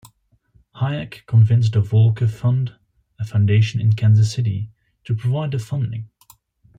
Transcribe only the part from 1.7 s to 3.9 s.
the Volker Fund, a foundation